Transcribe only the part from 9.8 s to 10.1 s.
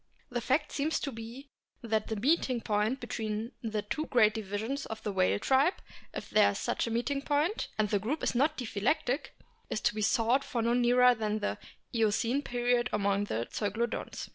to be